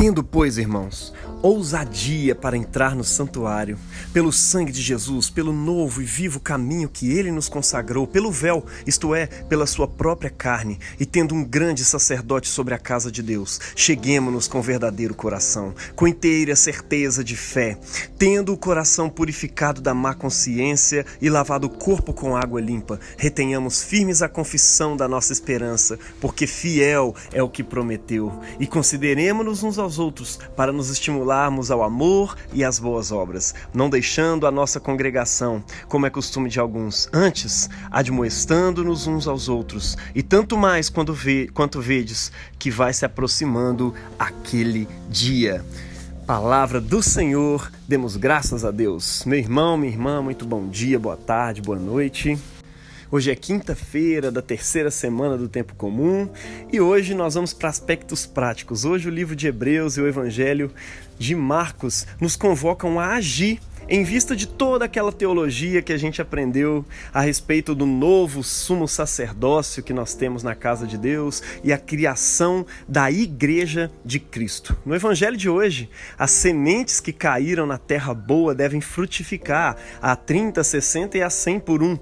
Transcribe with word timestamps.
Tendo, 0.00 0.24
pois, 0.24 0.56
irmãos, 0.56 1.12
ousadia 1.42 2.34
para 2.34 2.56
entrar 2.56 2.94
no 2.94 3.04
santuário, 3.04 3.78
pelo 4.12 4.32
sangue 4.32 4.72
de 4.72 4.80
Jesus, 4.80 5.30
pelo 5.30 5.52
novo 5.52 6.02
e 6.02 6.04
vivo 6.04 6.40
caminho 6.40 6.88
que 6.88 7.12
ele 7.12 7.30
nos 7.30 7.48
consagrou, 7.48 8.06
pelo 8.06 8.30
véu, 8.30 8.64
isto 8.86 9.14
é, 9.14 9.26
pela 9.26 9.66
sua 9.66 9.86
própria 9.86 10.30
carne, 10.30 10.78
e 10.98 11.06
tendo 11.06 11.34
um 11.34 11.44
grande 11.44 11.84
sacerdote 11.84 12.48
sobre 12.48 12.74
a 12.74 12.78
casa 12.78 13.10
de 13.10 13.22
Deus, 13.22 13.60
cheguemos-nos 13.74 14.46
com 14.48 14.60
verdadeiro 14.60 15.14
coração, 15.14 15.74
com 15.94 16.06
inteira 16.06 16.54
certeza 16.56 17.24
de 17.24 17.36
fé, 17.36 17.78
tendo 18.18 18.52
o 18.52 18.58
coração 18.58 19.08
purificado 19.08 19.80
da 19.80 19.94
má 19.94 20.14
consciência 20.14 21.06
e 21.20 21.30
lavado 21.30 21.66
o 21.66 21.70
corpo 21.70 22.12
com 22.12 22.36
água 22.36 22.60
limpa, 22.60 23.00
retenhamos 23.16 23.82
firmes 23.82 24.22
a 24.22 24.28
confissão 24.28 24.96
da 24.96 25.08
nossa 25.08 25.32
esperança, 25.32 25.98
porque 26.20 26.46
fiel 26.46 27.14
é 27.32 27.42
o 27.42 27.48
que 27.48 27.62
prometeu, 27.62 28.32
e 28.58 28.66
consideremos-nos 28.66 29.78
aos 29.78 29.89
aos 29.90 29.98
outros 29.98 30.38
para 30.54 30.72
nos 30.72 30.88
estimularmos 30.88 31.70
ao 31.70 31.82
amor 31.82 32.36
e 32.52 32.62
às 32.62 32.78
boas 32.78 33.10
obras, 33.10 33.52
não 33.74 33.90
deixando 33.90 34.46
a 34.46 34.50
nossa 34.50 34.78
congregação, 34.78 35.64
como 35.88 36.06
é 36.06 36.10
costume 36.10 36.48
de 36.48 36.60
alguns, 36.60 37.08
antes 37.12 37.68
admoestando-nos 37.90 39.08
uns 39.08 39.26
aos 39.26 39.48
outros, 39.48 39.96
e 40.14 40.22
tanto 40.22 40.56
mais 40.56 40.88
quando 40.88 41.12
vê, 41.12 41.48
quanto 41.52 41.80
vedes 41.80 42.30
que 42.56 42.70
vai 42.70 42.92
se 42.92 43.04
aproximando 43.04 43.92
aquele 44.16 44.86
dia. 45.08 45.64
Palavra 46.24 46.80
do 46.80 47.02
Senhor, 47.02 47.72
demos 47.88 48.14
graças 48.16 48.64
a 48.64 48.70
Deus. 48.70 49.24
Meu 49.26 49.38
irmão, 49.40 49.76
minha 49.76 49.92
irmã, 49.92 50.22
muito 50.22 50.46
bom 50.46 50.68
dia, 50.68 50.96
boa 50.96 51.16
tarde, 51.16 51.60
boa 51.60 51.78
noite. 51.78 52.38
Hoje 53.12 53.28
é 53.28 53.34
quinta-feira 53.34 54.30
da 54.30 54.40
terceira 54.40 54.88
semana 54.88 55.36
do 55.36 55.48
tempo 55.48 55.74
comum 55.74 56.30
e 56.72 56.80
hoje 56.80 57.12
nós 57.12 57.34
vamos 57.34 57.52
para 57.52 57.68
aspectos 57.68 58.24
práticos. 58.24 58.84
Hoje 58.84 59.08
o 59.08 59.10
livro 59.10 59.34
de 59.34 59.48
Hebreus 59.48 59.96
e 59.96 60.00
o 60.00 60.06
Evangelho 60.06 60.72
de 61.18 61.34
Marcos 61.34 62.06
nos 62.20 62.36
convocam 62.36 63.00
a 63.00 63.14
agir 63.14 63.58
em 63.88 64.04
vista 64.04 64.36
de 64.36 64.46
toda 64.46 64.84
aquela 64.84 65.10
teologia 65.10 65.82
que 65.82 65.92
a 65.92 65.98
gente 65.98 66.22
aprendeu 66.22 66.84
a 67.12 67.20
respeito 67.20 67.74
do 67.74 67.84
novo 67.84 68.44
sumo 68.44 68.86
sacerdócio 68.86 69.82
que 69.82 69.92
nós 69.92 70.14
temos 70.14 70.44
na 70.44 70.54
casa 70.54 70.86
de 70.86 70.96
Deus 70.96 71.42
e 71.64 71.72
a 71.72 71.78
criação 71.78 72.64
da 72.86 73.10
igreja 73.10 73.90
de 74.04 74.20
Cristo. 74.20 74.76
No 74.86 74.94
evangelho 74.94 75.36
de 75.36 75.48
hoje, 75.48 75.90
as 76.16 76.30
sementes 76.30 77.00
que 77.00 77.12
caíram 77.12 77.66
na 77.66 77.76
terra 77.76 78.14
boa 78.14 78.54
devem 78.54 78.80
frutificar 78.80 79.76
a 80.00 80.14
30, 80.14 80.62
60 80.62 81.18
e 81.18 81.22
a 81.22 81.28
100 81.28 81.58
por 81.58 81.82
um. 81.82 81.98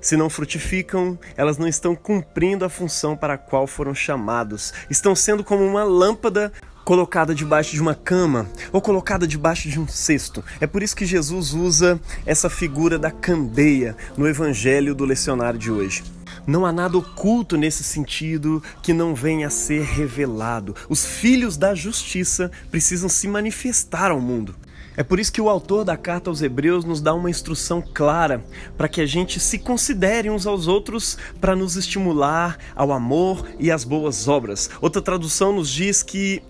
Se 0.00 0.16
não 0.16 0.30
frutificam, 0.30 1.18
elas 1.36 1.58
não 1.58 1.66
estão 1.66 1.94
cumprindo 1.94 2.64
a 2.64 2.68
função 2.68 3.16
para 3.16 3.34
a 3.34 3.38
qual 3.38 3.66
foram 3.66 3.94
chamados. 3.94 4.72
Estão 4.88 5.14
sendo 5.14 5.42
como 5.42 5.64
uma 5.64 5.84
lâmpada 5.84 6.52
colocada 6.84 7.34
debaixo 7.34 7.72
de 7.72 7.82
uma 7.82 7.96
cama 7.96 8.46
ou 8.72 8.80
colocada 8.80 9.26
debaixo 9.26 9.68
de 9.68 9.80
um 9.80 9.88
cesto. 9.88 10.44
É 10.60 10.68
por 10.68 10.84
isso 10.84 10.94
que 10.94 11.04
Jesus 11.04 11.52
usa 11.52 12.00
essa 12.24 12.48
figura 12.48 12.96
da 12.96 13.10
candeia 13.10 13.96
no 14.16 14.28
evangelho 14.28 14.94
do 14.94 15.04
lecionário 15.04 15.58
de 15.58 15.70
hoje. 15.70 16.04
Não 16.46 16.64
há 16.64 16.72
nada 16.72 16.96
oculto 16.96 17.56
nesse 17.56 17.82
sentido 17.82 18.62
que 18.80 18.92
não 18.92 19.16
venha 19.16 19.48
a 19.48 19.50
ser 19.50 19.82
revelado. 19.82 20.76
Os 20.88 21.04
filhos 21.04 21.56
da 21.56 21.74
justiça 21.74 22.52
precisam 22.70 23.08
se 23.08 23.26
manifestar 23.26 24.12
ao 24.12 24.20
mundo. 24.20 24.54
É 24.96 25.02
por 25.02 25.20
isso 25.20 25.32
que 25.32 25.40
o 25.40 25.50
autor 25.50 25.84
da 25.84 25.96
carta 25.96 26.30
aos 26.30 26.40
Hebreus 26.40 26.84
nos 26.84 27.00
dá 27.00 27.12
uma 27.12 27.28
instrução 27.28 27.82
clara 27.94 28.44
para 28.76 28.88
que 28.88 29.00
a 29.00 29.06
gente 29.06 29.38
se 29.38 29.58
considere 29.58 30.30
uns 30.30 30.46
aos 30.46 30.66
outros 30.66 31.18
para 31.40 31.54
nos 31.54 31.76
estimular 31.76 32.58
ao 32.74 32.92
amor 32.92 33.46
e 33.58 33.70
às 33.70 33.84
boas 33.84 34.26
obras. 34.26 34.70
Outra 34.80 35.02
tradução 35.02 35.52
nos 35.52 35.70
diz 35.70 36.02
que 36.02 36.42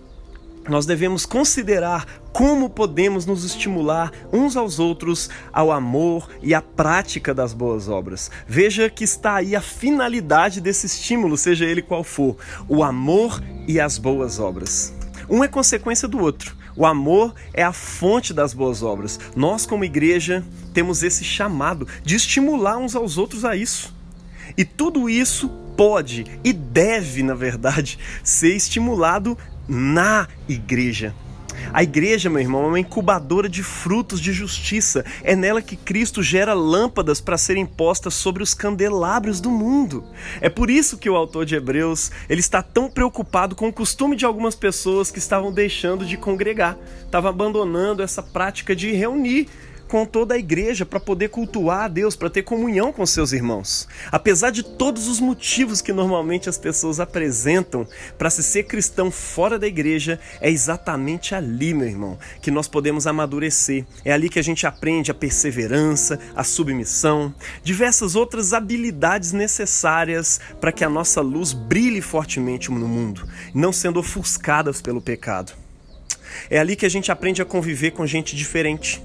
nós 0.69 0.85
devemos 0.85 1.25
considerar 1.25 2.05
como 2.33 2.69
podemos 2.69 3.25
nos 3.25 3.43
estimular 3.43 4.11
uns 4.31 4.55
aos 4.55 4.79
outros 4.79 5.29
ao 5.51 5.71
amor 5.71 6.29
e 6.41 6.53
à 6.53 6.61
prática 6.61 7.33
das 7.33 7.53
boas 7.53 7.87
obras. 7.87 8.29
Veja 8.47 8.89
que 8.89 9.03
está 9.03 9.35
aí 9.35 9.55
a 9.55 9.61
finalidade 9.61 10.61
desse 10.61 10.85
estímulo, 10.85 11.37
seja 11.37 11.65
ele 11.65 11.81
qual 11.81 12.03
for: 12.03 12.37
o 12.67 12.83
amor 12.83 13.41
e 13.67 13.79
as 13.79 13.97
boas 13.97 14.39
obras. 14.39 14.93
Um 15.29 15.43
é 15.43 15.47
consequência 15.47 16.07
do 16.07 16.19
outro. 16.19 16.55
O 16.77 16.85
amor 16.85 17.33
é 17.53 17.63
a 17.63 17.73
fonte 17.73 18.31
das 18.33 18.53
boas 18.53 18.83
obras. 18.83 19.19
Nós, 19.35 19.65
como 19.65 19.83
igreja, 19.83 20.45
temos 20.75 21.01
esse 21.01 21.23
chamado 21.23 21.87
de 22.03 22.15
estimular 22.15 22.77
uns 22.77 22.95
aos 22.95 23.17
outros 23.17 23.43
a 23.43 23.55
isso. 23.55 23.91
E 24.55 24.63
tudo 24.63 25.09
isso 25.09 25.49
pode 25.75 26.25
e 26.43 26.53
deve, 26.53 27.23
na 27.23 27.33
verdade, 27.33 27.97
ser 28.23 28.55
estimulado 28.55 29.35
na 29.67 30.27
igreja. 30.47 31.15
A 31.73 31.83
igreja, 31.83 32.29
meu 32.29 32.39
irmão, 32.39 32.63
é 32.63 32.67
uma 32.67 32.79
incubadora 32.79 33.49
de 33.49 33.63
frutos 33.63 34.19
de 34.19 34.31
justiça. 34.31 35.05
É 35.23 35.35
nela 35.35 35.61
que 35.61 35.75
Cristo 35.75 36.23
gera 36.23 36.53
lâmpadas 36.53 37.19
para 37.21 37.37
serem 37.37 37.65
postas 37.65 38.13
sobre 38.13 38.43
os 38.43 38.53
candelabros 38.53 39.39
do 39.39 39.49
mundo. 39.49 40.03
É 40.41 40.49
por 40.49 40.69
isso 40.69 40.97
que 40.97 41.09
o 41.09 41.15
autor 41.15 41.45
de 41.45 41.55
Hebreus 41.55 42.11
ele 42.29 42.39
está 42.39 42.61
tão 42.61 42.89
preocupado 42.89 43.55
com 43.55 43.67
o 43.67 43.73
costume 43.73 44.15
de 44.15 44.25
algumas 44.25 44.55
pessoas 44.55 45.11
que 45.11 45.19
estavam 45.19 45.51
deixando 45.51 46.05
de 46.05 46.17
congregar, 46.17 46.77
estavam 47.05 47.29
abandonando 47.29 48.01
essa 48.01 48.23
prática 48.23 48.75
de 48.75 48.91
reunir 48.91 49.47
com 49.87 50.05
toda 50.05 50.35
a 50.35 50.37
igreja 50.37 50.85
para 50.85 50.99
poder 50.99 51.29
cultuar 51.29 51.85
a 51.85 51.87
Deus, 51.87 52.15
para 52.15 52.29
ter 52.29 52.43
comunhão 52.43 52.91
com 52.91 53.05
seus 53.05 53.31
irmãos. 53.31 53.87
Apesar 54.11 54.51
de 54.51 54.63
todos 54.63 55.07
os 55.07 55.19
motivos 55.19 55.81
que 55.81 55.93
normalmente 55.93 56.49
as 56.49 56.57
pessoas 56.57 56.99
apresentam 56.99 57.87
para 58.17 58.29
se 58.29 58.43
ser 58.43 58.63
cristão 58.63 59.09
fora 59.09 59.57
da 59.57 59.67
igreja, 59.67 60.19
é 60.41 60.49
exatamente 60.49 61.33
ali, 61.33 61.73
meu 61.73 61.87
irmão, 61.87 62.17
que 62.41 62.51
nós 62.51 62.67
podemos 62.67 63.07
amadurecer. 63.07 63.85
É 64.03 64.11
ali 64.11 64.29
que 64.29 64.39
a 64.39 64.43
gente 64.43 64.67
aprende 64.67 65.11
a 65.11 65.13
perseverança, 65.15 66.19
a 66.35 66.43
submissão, 66.43 67.33
diversas 67.63 68.15
outras 68.15 68.53
habilidades 68.53 69.31
necessárias 69.31 70.39
para 70.59 70.71
que 70.71 70.83
a 70.83 70.89
nossa 70.89 71.21
luz 71.21 71.53
brilhe 71.53 72.01
fortemente 72.01 72.69
no 72.69 72.87
mundo, 72.87 73.27
não 73.53 73.71
sendo 73.71 73.99
ofuscadas 73.99 74.81
pelo 74.81 75.01
pecado. 75.01 75.53
É 76.49 76.59
ali 76.59 76.75
que 76.75 76.85
a 76.85 76.89
gente 76.89 77.11
aprende 77.11 77.41
a 77.41 77.45
conviver 77.45 77.91
com 77.91 78.05
gente 78.05 78.35
diferente 78.35 79.01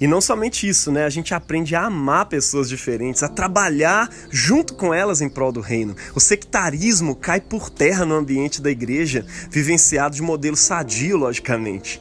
e 0.00 0.06
não 0.06 0.20
somente 0.20 0.68
isso, 0.68 0.92
né? 0.92 1.04
A 1.04 1.10
gente 1.10 1.34
aprende 1.34 1.74
a 1.74 1.86
amar 1.86 2.26
pessoas 2.26 2.68
diferentes, 2.68 3.22
a 3.22 3.28
trabalhar 3.28 4.08
junto 4.30 4.74
com 4.74 4.94
elas 4.94 5.20
em 5.20 5.28
prol 5.28 5.50
do 5.50 5.60
reino. 5.60 5.96
O 6.14 6.20
sectarismo 6.20 7.16
cai 7.16 7.40
por 7.40 7.68
terra 7.70 8.04
no 8.04 8.14
ambiente 8.14 8.62
da 8.62 8.70
igreja, 8.70 9.26
vivenciado 9.50 10.14
de 10.14 10.22
modelo 10.22 10.56
sadio, 10.56 11.16
logicamente. 11.16 12.00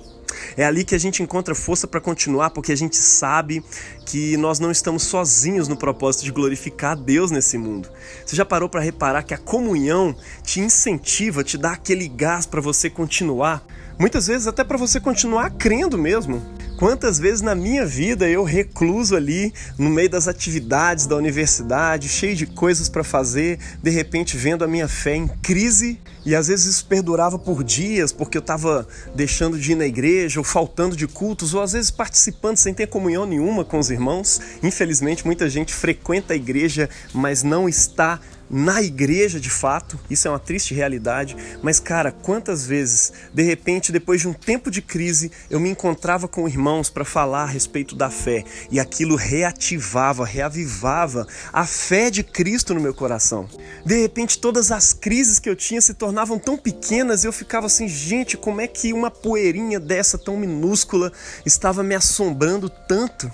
É 0.56 0.66
ali 0.66 0.84
que 0.84 0.96
a 0.96 1.00
gente 1.00 1.24
encontra 1.24 1.56
força 1.56 1.88
para 1.88 2.02
continuar, 2.02 2.52
porque 2.52 2.72
a 2.72 2.78
gente 2.78 2.98
sabe 2.98 3.64
que 4.06 4.38
nós 4.38 4.60
não 4.60 4.72
estamos 4.72 5.04
sozinhos 5.04 5.68
no 5.68 5.78
propósito 5.78 6.26
de 6.26 6.32
glorificar 6.32 6.92
a 6.92 6.96
Deus 6.96 7.32
nesse 7.32 7.58
mundo. 7.58 7.90
Você 8.26 8.36
já 8.36 8.46
parou 8.46 8.70
para 8.70 8.82
reparar 8.82 9.24
que 9.24 9.34
a 9.34 9.38
comunhão 9.38 10.16
te 10.44 10.60
incentiva, 10.60 11.44
te 11.44 11.58
dá 11.58 11.72
aquele 11.72 12.08
gás 12.08 12.46
para 12.46 12.62
você 12.62 12.90
continuar? 12.90 13.66
Muitas 14.00 14.28
vezes 14.28 14.48
até 14.48 14.64
para 14.64 14.78
você 14.78 15.00
continuar 15.00 15.52
crendo 15.52 15.98
mesmo. 15.98 16.42
Quantas 16.78 17.18
vezes 17.18 17.42
na 17.42 17.56
minha 17.56 17.84
vida 17.88 18.30
eu 18.30 18.44
recluso 18.44 19.16
ali 19.16 19.52
no 19.80 19.90
meio 19.90 20.12
das 20.12 20.28
atividades 20.28 21.08
da 21.08 21.16
universidade, 21.16 22.08
cheio 22.08 22.36
de 22.36 22.46
coisas 22.46 22.88
para 22.88 23.04
fazer, 23.04 23.58
de 23.82 23.90
repente 23.90 24.38
vendo 24.38 24.64
a 24.64 24.68
minha 24.68 24.88
fé 24.88 25.16
em 25.16 25.28
crise, 25.28 26.00
e 26.24 26.36
às 26.36 26.50
vezes 26.50 26.68
isso 26.68 26.86
perdurava 26.86 27.40
por 27.40 27.64
dias, 27.64 28.12
porque 28.12 28.38
eu 28.38 28.42
estava 28.42 28.88
deixando 29.16 29.58
de 29.58 29.72
ir 29.72 29.76
na 29.76 29.88
igreja, 29.88 30.40
ou 30.40 30.44
faltando 30.44 30.96
de 30.96 31.08
cultos, 31.08 31.56
ou 31.56 31.64
às 31.64 31.72
vezes 31.72 31.90
participando 31.90 32.58
sem 32.58 32.76
ter 32.76 32.86
comunhão 32.86 33.26
nenhuma 33.26 33.66
com 33.66 33.80
os 33.80 33.90
irmãos. 33.90 34.40
Infelizmente, 34.62 35.26
muita 35.26 35.50
gente 35.50 35.74
frequenta 35.74 36.34
a 36.34 36.36
igreja, 36.36 36.88
mas 37.12 37.42
não 37.42 37.68
está 37.68 38.20
na 38.50 38.82
igreja 38.82 39.40
de 39.40 39.50
fato, 39.50 40.00
isso 40.10 40.28
é 40.28 40.32
uma 40.32 40.40
triste 40.40 40.74
realidade, 40.74 41.36
mas 41.62 41.80
cara, 41.80 42.12
quantas 42.12 42.66
vezes, 42.66 43.12
de 43.34 43.44
repente, 43.44 43.92
depois 43.92 44.22
de 44.22 44.28
um 44.28 44.34
tempo 44.34 44.72
de 44.72 44.82
crise, 44.82 45.32
eu 45.50 45.60
me 45.60 45.70
encontrava 45.70 46.28
com 46.28 46.48
irmãos 46.48 46.90
para 46.90 47.04
falar 47.04 47.44
a 47.44 47.48
respeito 47.48 47.96
da 47.96 48.10
fé 48.10 48.46
e 48.72 48.80
aquilo 48.80 49.16
reativava, 49.16 50.26
reavivava 50.26 51.28
a 51.52 51.66
fé 51.66 52.10
de 52.10 52.24
Cristo 52.24 52.74
no 52.74 52.80
meu 52.80 52.94
coração. 52.94 53.50
De 53.86 54.00
repente, 54.00 54.40
todas 54.40 54.72
as 54.72 54.94
crises 54.94 55.40
que 55.40 55.50
eu 55.50 55.56
tinha 55.56 55.82
se 55.82 55.94
tornavam 55.94 56.40
tão 56.40 56.58
pequenas 56.58 57.24
e 57.24 57.28
eu 57.28 57.34
ficava 57.34 57.66
assim, 57.66 57.88
gente, 57.88 58.38
como 58.38 58.62
é 58.62 58.68
que 58.68 58.94
uma 58.94 59.12
poeirinha 59.12 59.80
dessa 59.80 60.18
tão 60.18 60.38
minúscula 60.38 61.12
estava 61.46 61.84
me 61.84 61.96
assombrando 61.96 62.70
tanto? 62.70 63.30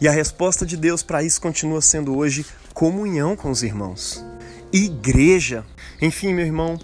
E 0.00 0.08
a 0.08 0.12
resposta 0.12 0.66
de 0.66 0.76
Deus 0.76 1.02
para 1.02 1.22
isso 1.22 1.40
continua 1.40 1.80
sendo 1.80 2.16
hoje 2.16 2.44
comunhão 2.74 3.34
com 3.34 3.50
os 3.50 3.62
irmãos 3.62 4.35
igreja. 4.84 5.64
Enfim, 6.00 6.34
meu 6.34 6.44
irmão, 6.44 6.78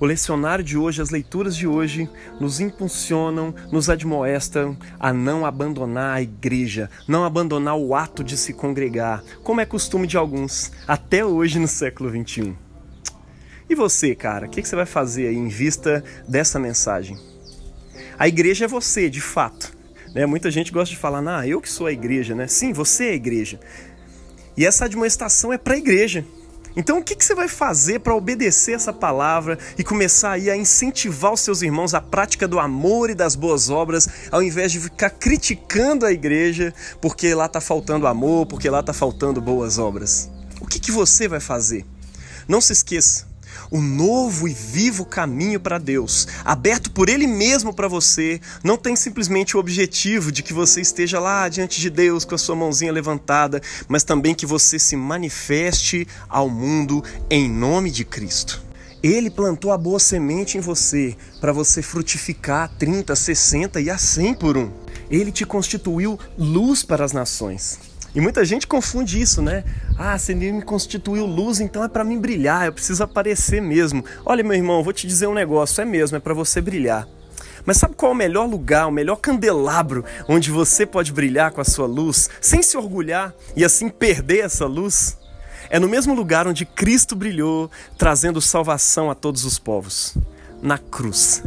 o 0.00 0.04
lecionário 0.04 0.64
de 0.64 0.76
hoje, 0.76 1.00
as 1.00 1.10
leituras 1.10 1.56
de 1.56 1.66
hoje, 1.66 2.08
nos 2.40 2.60
impulsionam, 2.60 3.54
nos 3.70 3.88
admoestam 3.88 4.76
a 4.98 5.12
não 5.12 5.46
abandonar 5.46 6.16
a 6.16 6.22
igreja, 6.22 6.90
não 7.08 7.24
abandonar 7.24 7.76
o 7.76 7.94
ato 7.94 8.22
de 8.22 8.36
se 8.36 8.52
congregar, 8.52 9.22
como 9.42 9.60
é 9.60 9.64
costume 9.64 10.06
de 10.06 10.16
alguns, 10.16 10.72
até 10.86 11.24
hoje 11.24 11.58
no 11.58 11.68
século 11.68 12.10
XXI. 12.10 12.54
E 13.68 13.74
você, 13.74 14.14
cara, 14.14 14.46
o 14.46 14.50
que, 14.50 14.62
que 14.62 14.68
você 14.68 14.76
vai 14.76 14.86
fazer 14.86 15.28
aí 15.28 15.36
em 15.36 15.48
vista 15.48 16.04
dessa 16.28 16.58
mensagem? 16.58 17.18
A 18.18 18.28
igreja 18.28 18.64
é 18.64 18.68
você, 18.68 19.10
de 19.10 19.20
fato. 19.20 19.76
Né? 20.14 20.24
Muita 20.24 20.50
gente 20.50 20.72
gosta 20.72 20.94
de 20.94 21.00
falar, 21.00 21.22
ah, 21.26 21.46
eu 21.46 21.60
que 21.60 21.68
sou 21.68 21.86
a 21.86 21.92
igreja, 21.92 22.34
né? 22.34 22.46
Sim, 22.46 22.72
você 22.72 23.06
é 23.06 23.10
a 23.10 23.14
igreja. 23.14 23.58
E 24.56 24.64
essa 24.64 24.84
admoestação 24.84 25.52
é 25.52 25.58
para 25.58 25.74
a 25.74 25.78
igreja. 25.78 26.24
Então, 26.76 26.98
o 26.98 27.02
que, 27.02 27.16
que 27.16 27.24
você 27.24 27.34
vai 27.34 27.48
fazer 27.48 28.00
para 28.00 28.14
obedecer 28.14 28.74
essa 28.74 28.92
palavra 28.92 29.58
e 29.78 29.82
começar 29.82 30.32
aí 30.32 30.50
a 30.50 30.56
incentivar 30.56 31.32
os 31.32 31.40
seus 31.40 31.62
irmãos 31.62 31.94
à 31.94 32.02
prática 32.02 32.46
do 32.46 32.58
amor 32.58 33.08
e 33.08 33.14
das 33.14 33.34
boas 33.34 33.70
obras, 33.70 34.06
ao 34.30 34.42
invés 34.42 34.70
de 34.70 34.78
ficar 34.78 35.08
criticando 35.08 36.04
a 36.04 36.12
igreja 36.12 36.74
porque 37.00 37.34
lá 37.34 37.46
está 37.46 37.62
faltando 37.62 38.06
amor, 38.06 38.44
porque 38.44 38.68
lá 38.68 38.80
está 38.80 38.92
faltando 38.92 39.40
boas 39.40 39.78
obras? 39.78 40.30
O 40.60 40.66
que, 40.66 40.78
que 40.78 40.92
você 40.92 41.26
vai 41.26 41.40
fazer? 41.40 41.86
Não 42.46 42.60
se 42.60 42.74
esqueça, 42.74 43.26
o 43.70 43.80
novo 43.80 44.48
e 44.48 44.52
vivo 44.52 45.04
caminho 45.04 45.60
para 45.60 45.78
Deus, 45.78 46.26
aberto 46.44 46.90
por 46.90 47.08
Ele 47.08 47.26
mesmo 47.26 47.72
para 47.72 47.88
você, 47.88 48.40
não 48.62 48.76
tem 48.76 48.96
simplesmente 48.96 49.56
o 49.56 49.60
objetivo 49.60 50.32
de 50.32 50.42
que 50.42 50.52
você 50.52 50.80
esteja 50.80 51.18
lá 51.20 51.48
diante 51.48 51.80
de 51.80 51.90
Deus 51.90 52.24
com 52.24 52.34
a 52.34 52.38
sua 52.38 52.56
mãozinha 52.56 52.92
levantada, 52.92 53.60
mas 53.88 54.04
também 54.04 54.34
que 54.34 54.46
você 54.46 54.78
se 54.78 54.96
manifeste 54.96 56.06
ao 56.28 56.48
mundo 56.48 57.02
em 57.30 57.48
nome 57.48 57.90
de 57.90 58.04
Cristo. 58.04 58.66
Ele 59.02 59.30
plantou 59.30 59.70
a 59.72 59.78
boa 59.78 60.00
semente 60.00 60.58
em 60.58 60.60
você 60.60 61.16
para 61.40 61.52
você 61.52 61.82
frutificar 61.82 62.72
30, 62.78 63.14
60 63.14 63.80
e 63.80 63.90
a 63.90 63.98
100 63.98 64.34
por 64.34 64.56
um. 64.56 64.70
Ele 65.10 65.30
te 65.30 65.46
constituiu 65.46 66.18
luz 66.36 66.82
para 66.82 67.04
as 67.04 67.12
nações. 67.12 67.78
E 68.16 68.20
muita 68.20 68.46
gente 68.46 68.66
confunde 68.66 69.20
isso, 69.20 69.42
né? 69.42 69.62
Ah, 69.98 70.16
se 70.16 70.34
me 70.34 70.62
constituiu 70.62 71.26
luz, 71.26 71.60
então 71.60 71.84
é 71.84 71.88
para 71.88 72.02
mim 72.02 72.18
brilhar, 72.18 72.64
eu 72.64 72.72
preciso 72.72 73.04
aparecer 73.04 73.60
mesmo. 73.60 74.02
Olha, 74.24 74.42
meu 74.42 74.54
irmão, 74.54 74.82
vou 74.82 74.94
te 74.94 75.06
dizer 75.06 75.26
um 75.26 75.34
negócio, 75.34 75.82
é 75.82 75.84
mesmo, 75.84 76.16
é 76.16 76.20
para 76.20 76.32
você 76.32 76.62
brilhar. 76.62 77.06
Mas 77.66 77.76
sabe 77.76 77.94
qual 77.94 78.12
é 78.12 78.14
o 78.14 78.16
melhor 78.16 78.48
lugar, 78.48 78.86
o 78.86 78.90
melhor 78.90 79.16
candelabro 79.16 80.02
onde 80.26 80.50
você 80.50 80.86
pode 80.86 81.12
brilhar 81.12 81.50
com 81.50 81.60
a 81.60 81.64
sua 81.64 81.86
luz, 81.86 82.30
sem 82.40 82.62
se 82.62 82.78
orgulhar 82.78 83.34
e 83.54 83.62
assim 83.62 83.90
perder 83.90 84.46
essa 84.46 84.64
luz? 84.64 85.18
É 85.68 85.78
no 85.78 85.86
mesmo 85.86 86.14
lugar 86.14 86.48
onde 86.48 86.64
Cristo 86.64 87.14
brilhou, 87.14 87.70
trazendo 87.98 88.40
salvação 88.40 89.10
a 89.10 89.14
todos 89.14 89.44
os 89.44 89.58
povos 89.58 90.16
na 90.62 90.78
cruz. 90.78 91.42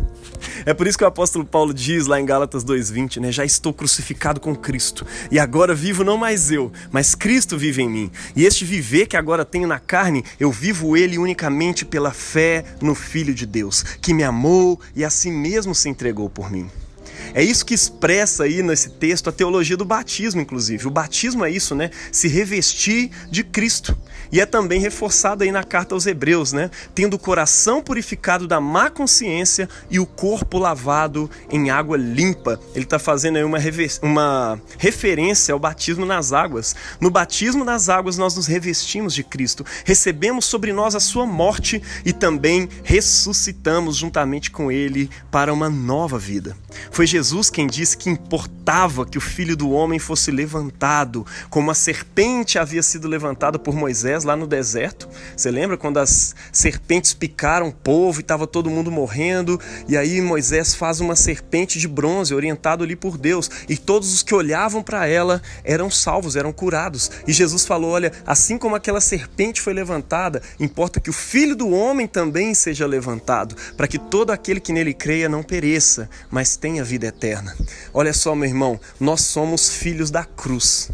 É 0.65 0.73
por 0.73 0.88
isso 0.88 0.97
que 0.97 1.03
o 1.03 1.07
apóstolo 1.07 1.45
Paulo 1.45 1.73
diz 1.73 2.07
lá 2.07 2.19
em 2.19 2.25
Gálatas 2.25 2.63
2:20, 2.63 3.19
né? 3.19 3.31
Já 3.31 3.44
estou 3.44 3.73
crucificado 3.73 4.39
com 4.39 4.56
Cristo, 4.56 5.06
e 5.29 5.39
agora 5.39 5.75
vivo 5.75 6.03
não 6.03 6.17
mais 6.17 6.51
eu, 6.51 6.71
mas 6.91 7.15
Cristo 7.15 7.57
vive 7.57 7.81
em 7.81 7.89
mim. 7.89 8.11
E 8.35 8.45
este 8.45 8.65
viver 8.65 9.07
que 9.07 9.17
agora 9.17 9.44
tenho 9.44 9.67
na 9.67 9.79
carne, 9.79 10.23
eu 10.39 10.51
vivo 10.51 10.95
ele 10.95 11.17
unicamente 11.17 11.85
pela 11.85 12.11
fé 12.11 12.63
no 12.81 12.95
Filho 12.95 13.33
de 13.33 13.45
Deus, 13.45 13.83
que 14.01 14.13
me 14.13 14.23
amou 14.23 14.79
e 14.95 15.03
a 15.03 15.09
si 15.09 15.31
mesmo 15.31 15.75
se 15.75 15.89
entregou 15.89 16.29
por 16.29 16.51
mim. 16.51 16.69
É 17.33 17.44
isso 17.44 17.65
que 17.65 17.73
expressa 17.73 18.44
aí 18.44 18.63
nesse 18.63 18.89
texto 18.89 19.29
a 19.29 19.31
teologia 19.31 19.77
do 19.77 19.85
batismo, 19.85 20.41
inclusive. 20.41 20.88
O 20.88 20.91
batismo 20.91 21.45
é 21.45 21.51
isso, 21.51 21.75
né? 21.75 21.91
Se 22.11 22.27
revestir 22.27 23.11
de 23.29 23.44
Cristo. 23.44 23.95
E 24.31 24.40
é 24.40 24.46
também 24.46 24.80
reforçado 24.80 25.44
aí 25.44 25.52
na 25.52 25.64
carta 25.64 25.96
aos 25.96 26.06
Hebreus, 26.06 26.54
né? 26.54 26.70
Tendo 26.94 27.16
o 27.16 27.20
coração 27.20 27.81
purificado 27.81 28.48
da 28.48 28.60
má 28.60 28.90
consciência 28.90 29.68
e 29.90 30.00
o 30.00 30.06
corpo 30.06 30.58
lavado 30.58 31.30
em 31.50 31.70
água 31.70 31.98
limpa. 31.98 32.60
Ele 32.76 32.86
está 32.86 33.00
fazendo 33.00 33.38
aí 33.38 33.44
uma, 33.44 33.60
uma 34.02 34.62
referência 34.78 35.54
ao 35.54 35.60
batismo 35.60 36.06
nas 36.06 36.31
águas. 36.31 36.76
No 37.00 37.10
batismo 37.10 37.64
nas 37.64 37.90
águas, 37.90 38.18
nós 38.18 38.36
nos 38.36 38.46
revestimos 38.46 39.14
de 39.14 39.24
Cristo, 39.24 39.66
recebemos 39.84 40.46
sobre 40.46 40.72
nós 40.74 40.96
a 40.96 41.00
sua 41.00 41.26
morte 41.26 41.81
e 42.06 42.14
também 42.14 42.70
ressuscitamos 42.84 43.98
juntamente 43.98 44.52
com 44.52 44.72
Ele 44.72 45.10
para 45.31 45.54
uma 45.54 45.70
nova 45.70 46.20
vida. 46.20 46.56
Foi 46.92 47.08
Jesus 47.08 47.50
quem 47.50 47.68
disse 47.68 47.98
que 47.98 48.10
importava 48.10 49.06
que 49.06 49.18
o 49.18 49.22
filho 49.22 49.58
do 49.58 49.72
homem 49.72 50.00
fosse 50.00 50.31
levantado, 50.31 51.26
como 51.50 51.72
a 51.72 51.74
serpente 51.74 52.60
havia 52.60 52.84
sido 52.84 53.08
levantada 53.08 53.58
por 53.58 53.76
Moisés 53.76 54.19
Moisés 54.19 54.24
lá 54.24 54.36
no 54.36 54.48
deserto. 54.48 55.07
Você 55.36 55.50
lembra 55.50 55.77
quando 55.77 55.98
as 55.98 56.36
serpentes 56.51 57.13
picaram 57.13 57.69
o 57.69 57.74
povo 57.74 58.19
e 58.19 58.21
estava 58.21 58.45
todo 58.45 58.69
mundo 58.69 58.92
morrendo? 58.92 59.60
E 59.88 59.98
aí 59.98 60.21
Moisés 60.21 60.75
faz 60.75 61.00
uma 61.00 61.16
serpente 61.16 61.80
de 61.80 61.88
bronze, 61.88 62.33
orientado 62.33 62.83
ali 62.83 62.95
por 62.95 63.18
Deus, 63.18 63.50
e 63.68 63.77
todos 63.77 64.13
os 64.13 64.24
que 64.24 64.36
olhavam 64.36 64.83
para 64.83 65.07
ela 65.07 65.42
eram 65.63 65.89
salvos, 65.89 66.36
eram 66.36 66.51
curados. 66.51 67.12
E 67.27 67.33
Jesus 67.33 67.66
falou: 67.66 67.92
Olha, 67.92 68.12
assim 68.25 68.57
como 68.57 68.75
aquela 68.75 69.01
serpente 69.01 69.62
foi 69.62 69.74
levantada, 69.74 70.42
importa 70.60 71.00
que 71.00 71.10
o 71.10 71.13
filho 71.13 71.56
do 71.56 71.69
homem 71.69 72.07
também 72.07 72.54
seja 72.54 72.86
levantado, 72.86 73.56
para 73.75 73.88
que 73.88 73.98
todo 73.98 74.31
aquele 74.31 74.60
que 74.60 74.74
nele 74.74 74.94
creia 74.94 75.30
não 75.30 75.44
pereça, 75.44 76.10
mas 76.30 76.56
tenha 76.56 76.83
vida 76.83 77.07
eterna. 77.07 77.56
Olha 77.94 78.13
só, 78.13 78.36
meu 78.36 78.48
irmão, 78.48 78.80
nós 79.00 79.21
somos 79.21 79.69
filhos 79.69 80.12
da 80.12 80.24
cruz. 80.24 80.89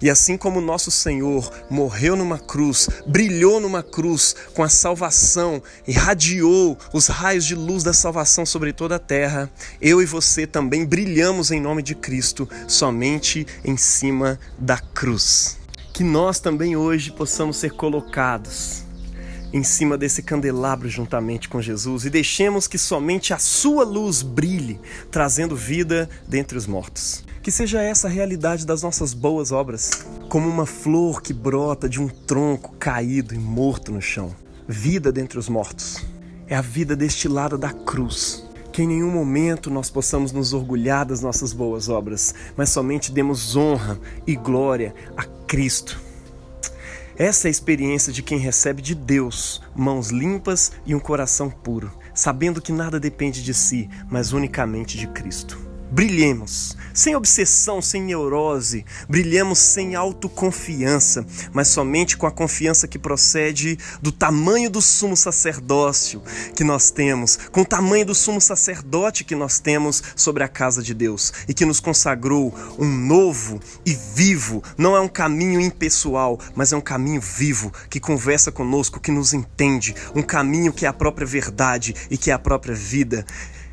E 0.00 0.10
assim 0.10 0.36
como 0.36 0.60
nosso 0.60 0.90
Senhor 0.90 1.50
morreu 1.68 2.16
numa 2.16 2.38
cruz, 2.38 2.88
brilhou 3.06 3.60
numa 3.60 3.82
cruz 3.82 4.34
com 4.54 4.62
a 4.62 4.68
salvação, 4.68 5.62
irradiou 5.86 6.76
os 6.92 7.06
raios 7.06 7.44
de 7.44 7.54
luz 7.54 7.82
da 7.82 7.92
salvação 7.92 8.44
sobre 8.44 8.72
toda 8.72 8.96
a 8.96 8.98
terra, 8.98 9.50
eu 9.80 10.02
e 10.02 10.06
você 10.06 10.46
também 10.46 10.84
brilhamos 10.84 11.50
em 11.50 11.60
nome 11.60 11.82
de 11.82 11.94
Cristo 11.94 12.48
somente 12.66 13.46
em 13.64 13.76
cima 13.76 14.38
da 14.58 14.78
cruz. 14.78 15.58
Que 15.92 16.04
nós 16.04 16.40
também 16.40 16.76
hoje 16.76 17.10
possamos 17.10 17.56
ser 17.56 17.72
colocados 17.72 18.89
em 19.52 19.62
cima 19.62 19.98
desse 19.98 20.22
candelabro 20.22 20.88
juntamente 20.88 21.48
com 21.48 21.60
Jesus 21.60 22.04
e 22.04 22.10
deixemos 22.10 22.68
que 22.68 22.78
somente 22.78 23.34
a 23.34 23.38
sua 23.38 23.84
luz 23.84 24.22
brilhe, 24.22 24.80
trazendo 25.10 25.56
vida 25.56 26.08
dentre 26.28 26.56
os 26.56 26.66
mortos. 26.66 27.24
Que 27.42 27.50
seja 27.50 27.82
essa 27.82 28.06
a 28.06 28.10
realidade 28.10 28.66
das 28.66 28.82
nossas 28.82 29.14
boas 29.14 29.50
obras, 29.50 30.06
como 30.28 30.48
uma 30.48 30.66
flor 30.66 31.22
que 31.22 31.32
brota 31.32 31.88
de 31.88 32.00
um 32.00 32.06
tronco 32.06 32.74
caído 32.78 33.34
e 33.34 33.38
morto 33.38 33.90
no 33.90 34.00
chão. 34.00 34.34
Vida 34.68 35.10
dentre 35.10 35.38
os 35.38 35.48
mortos. 35.48 36.04
É 36.46 36.54
a 36.54 36.60
vida 36.60 36.94
deste 36.94 37.26
lado 37.26 37.56
da 37.56 37.72
cruz. 37.72 38.44
Que 38.72 38.82
em 38.82 38.86
nenhum 38.86 39.10
momento 39.10 39.70
nós 39.70 39.90
possamos 39.90 40.30
nos 40.32 40.52
orgulhar 40.52 41.04
das 41.04 41.20
nossas 41.20 41.52
boas 41.52 41.88
obras, 41.88 42.34
mas 42.56 42.68
somente 42.68 43.10
demos 43.10 43.56
honra 43.56 43.98
e 44.26 44.36
glória 44.36 44.94
a 45.16 45.24
Cristo. 45.24 46.09
Essa 47.20 47.48
é 47.48 47.50
a 47.50 47.50
experiência 47.50 48.10
de 48.10 48.22
quem 48.22 48.38
recebe 48.38 48.80
de 48.80 48.94
Deus 48.94 49.60
mãos 49.76 50.08
limpas 50.08 50.72
e 50.86 50.94
um 50.94 50.98
coração 50.98 51.50
puro, 51.50 51.92
sabendo 52.14 52.62
que 52.62 52.72
nada 52.72 52.98
depende 52.98 53.42
de 53.42 53.52
si, 53.52 53.90
mas 54.08 54.32
unicamente 54.32 54.96
de 54.96 55.06
Cristo. 55.06 55.69
Brilhemos, 55.92 56.76
sem 56.94 57.16
obsessão, 57.16 57.82
sem 57.82 58.00
neurose, 58.00 58.84
brilhemos 59.08 59.58
sem 59.58 59.96
autoconfiança, 59.96 61.26
mas 61.52 61.66
somente 61.66 62.16
com 62.16 62.28
a 62.28 62.30
confiança 62.30 62.86
que 62.86 62.96
procede 62.96 63.76
do 64.00 64.12
tamanho 64.12 64.70
do 64.70 64.80
sumo 64.80 65.16
sacerdócio 65.16 66.22
que 66.54 66.62
nós 66.62 66.92
temos, 66.92 67.36
com 67.50 67.62
o 67.62 67.66
tamanho 67.66 68.06
do 68.06 68.14
sumo 68.14 68.40
sacerdote 68.40 69.24
que 69.24 69.34
nós 69.34 69.58
temos 69.58 70.00
sobre 70.14 70.44
a 70.44 70.48
casa 70.48 70.80
de 70.80 70.94
Deus 70.94 71.32
e 71.48 71.54
que 71.54 71.64
nos 71.64 71.80
consagrou 71.80 72.54
um 72.78 72.86
novo 72.86 73.58
e 73.84 73.92
vivo, 74.14 74.62
não 74.78 74.94
é 74.94 75.00
um 75.00 75.08
caminho 75.08 75.60
impessoal, 75.60 76.38
mas 76.54 76.72
é 76.72 76.76
um 76.76 76.80
caminho 76.80 77.20
vivo 77.20 77.72
que 77.88 77.98
conversa 77.98 78.52
conosco, 78.52 79.00
que 79.00 79.10
nos 79.10 79.32
entende, 79.32 79.92
um 80.14 80.22
caminho 80.22 80.72
que 80.72 80.86
é 80.86 80.88
a 80.88 80.92
própria 80.92 81.26
verdade 81.26 81.96
e 82.08 82.16
que 82.16 82.30
é 82.30 82.34
a 82.34 82.38
própria 82.38 82.76
vida. 82.76 83.26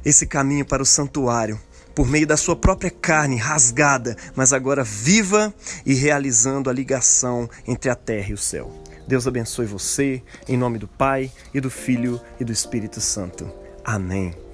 Esse 0.04 0.26
caminho 0.26 0.66
para 0.66 0.82
o 0.82 0.86
santuário 0.86 1.60
por 1.98 2.08
meio 2.08 2.27
da 2.27 2.38
sua 2.38 2.56
própria 2.56 2.92
carne 2.92 3.38
rasgada, 3.38 4.16
mas 4.36 4.54
agora 4.54 4.84
viva 4.84 5.51
e 5.84 5.96
realizando 5.96 6.70
a 6.70 6.74
ligação 6.74 7.50
entre 7.68 7.89
a 7.89 7.96
terra 7.96 8.30
e 8.30 8.34
o 8.34 8.38
céu. 8.38 8.72
Deus 9.08 9.25
abençoe 9.25 9.66
você, 9.66 10.22
em 10.48 10.56
nome 10.56 10.77
do 10.77 10.88
Pai 10.88 11.32
e 11.56 11.60
do 11.60 11.72
Filho 11.72 12.22
e 12.39 12.44
do 12.44 12.51
Espírito 12.51 13.01
Santo. 13.01 13.51
Amém. 13.84 14.47